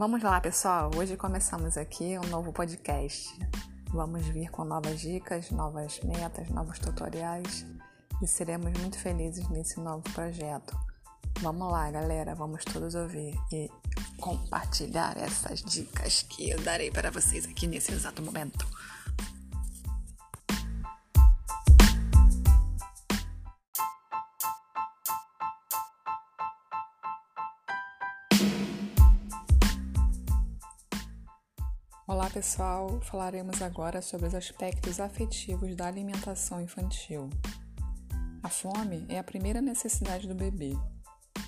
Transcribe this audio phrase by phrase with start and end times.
[0.00, 0.90] Vamos lá, pessoal.
[0.96, 3.38] Hoje começamos aqui um novo podcast.
[3.90, 7.66] Vamos vir com novas dicas, novas metas, novos tutoriais
[8.22, 10.74] e seremos muito felizes nesse novo projeto.
[11.42, 12.34] Vamos lá, galera.
[12.34, 13.70] Vamos todos ouvir e
[14.18, 18.66] compartilhar essas dicas que eu darei para vocês aqui nesse exato momento.
[32.10, 37.30] Olá pessoal, falaremos agora sobre os aspectos afetivos da alimentação infantil.
[38.42, 40.76] A fome é a primeira necessidade do bebê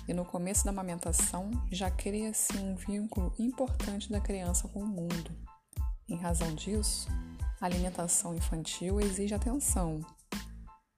[0.07, 5.35] e no começo da amamentação já cria-se um vínculo importante da criança com o mundo.
[6.07, 7.09] Em razão disso,
[7.59, 9.99] a alimentação infantil exige atenção,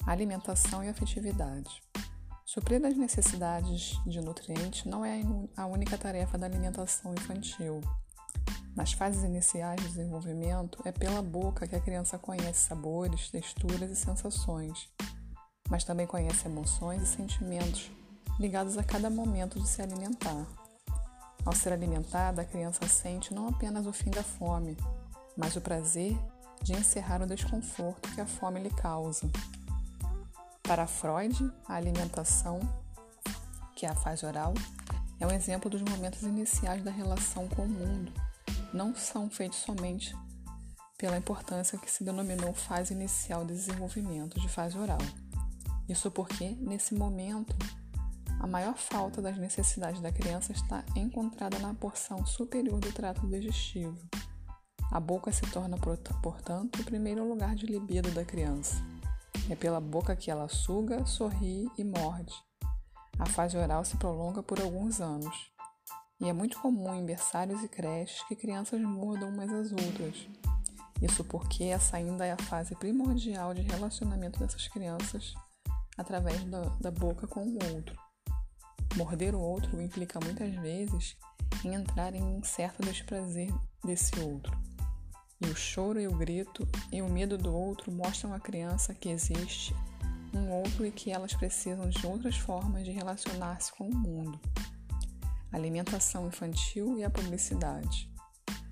[0.05, 1.82] alimentação e afetividade.
[2.46, 5.24] Suprir as necessidades de nutrientes não é
[5.57, 7.82] a única tarefa da alimentação infantil
[8.76, 13.95] nas fases iniciais do desenvolvimento, é pela boca que a criança conhece sabores, texturas e
[13.95, 14.90] sensações,
[15.70, 17.90] mas também conhece emoções e sentimentos
[18.37, 20.45] ligados a cada momento de se alimentar.
[21.45, 24.76] Ao ser alimentada, a criança sente não apenas o fim da fome,
[25.37, 26.17] mas o prazer
[26.62, 29.29] de encerrar o desconforto que a fome lhe causa.
[30.63, 32.60] Para Freud, a alimentação,
[33.73, 34.54] que é a fase oral,
[35.17, 38.12] é um exemplo dos momentos iniciais da relação com o mundo
[38.76, 40.13] não são feitos somente
[40.98, 44.99] pela importância que se denominou fase inicial de desenvolvimento de fase oral.
[45.87, 47.55] Isso porque, nesse momento,
[48.37, 53.98] a maior falta das necessidades da criança está encontrada na porção superior do trato digestivo.
[54.91, 55.77] A boca se torna,
[56.21, 58.76] portanto, o primeiro lugar de libido da criança.
[59.49, 62.34] É pela boca que ela suga, sorri e morde.
[63.17, 65.54] A fase oral se prolonga por alguns anos.
[66.19, 70.28] E é muito comum em berçários e creches que crianças mordam umas às outras.
[71.01, 75.34] Isso porque essa ainda é a fase primordial de relacionamento dessas crianças
[75.97, 78.00] através da, da boca com o outro.
[78.95, 81.17] Morder o outro implica muitas vezes
[81.66, 83.53] em entrar em um certo desprazer
[83.84, 84.57] desse outro.
[85.41, 89.09] E o choro e o grito e o medo do outro mostram à criança que
[89.09, 89.75] existe
[90.34, 94.39] um outro e que elas precisam de outras formas de relacionar-se com o mundo
[95.55, 98.09] alimentação infantil e a publicidade.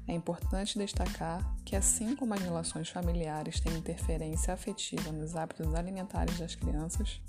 [0.08, 6.38] É importante destacar que, assim como as relações familiares têm interferência afetiva nos hábitos alimentares
[6.38, 7.22] das crianças,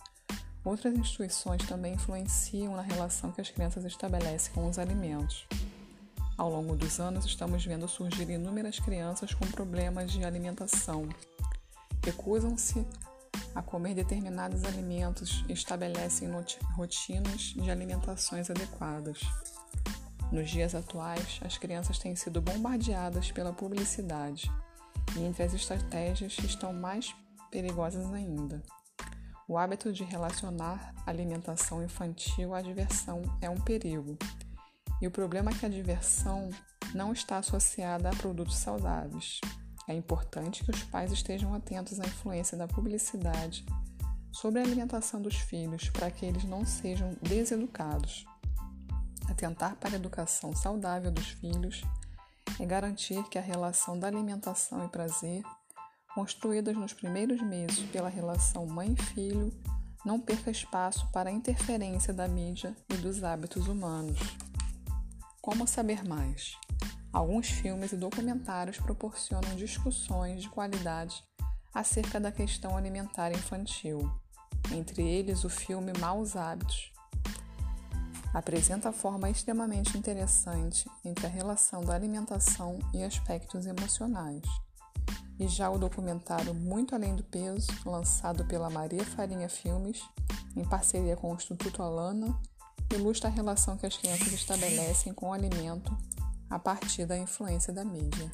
[0.64, 5.46] outras instituições também influenciam na relação que as crianças estabelecem com os alimentos.
[6.36, 11.08] Ao longo dos anos, estamos vendo surgir inúmeras crianças com problemas de alimentação.
[12.04, 12.84] Recusam-se
[13.54, 16.30] a comer determinados alimentos e estabelecem
[16.74, 19.20] rotinas de alimentações adequadas.
[20.32, 24.50] Nos dias atuais, as crianças têm sido bombardeadas pela publicidade
[25.16, 27.14] e entre as estratégias estão mais
[27.50, 28.62] perigosas ainda.
[29.46, 34.18] O hábito de relacionar alimentação infantil à diversão é um perigo.
[35.00, 36.48] E o problema é que a diversão
[36.94, 39.40] não está associada a produtos saudáveis.
[39.86, 43.64] É importante que os pais estejam atentos à influência da publicidade
[44.32, 48.26] sobre a alimentação dos filhos para que eles não sejam deseducados.
[49.28, 51.82] Atentar para a educação saudável dos filhos
[52.60, 55.42] é garantir que a relação da alimentação e prazer,
[56.14, 59.52] construídas nos primeiros meses pela relação mãe-filho,
[60.04, 64.18] não perca espaço para a interferência da mídia e dos hábitos humanos.
[65.40, 66.56] Como saber mais?
[67.14, 71.22] Alguns filmes e documentários proporcionam discussões de qualidade
[71.72, 74.10] acerca da questão alimentar infantil,
[74.72, 76.92] entre eles o filme Maus Hábitos.
[78.34, 84.42] Apresenta a forma extremamente interessante entre a relação da alimentação e aspectos emocionais.
[85.38, 90.02] E já o documentário Muito Além do Peso, lançado pela Maria Farinha Filmes,
[90.56, 92.36] em parceria com o Instituto Alana,
[92.92, 95.96] ilustra a relação que as crianças estabelecem com o alimento
[96.54, 98.30] a partir da influência da mídia.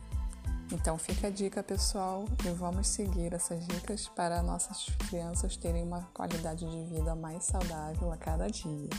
[0.70, 6.02] Então fica a dica, pessoal, e vamos seguir essas dicas para nossas crianças terem uma
[6.12, 8.90] qualidade de vida mais saudável a cada dia.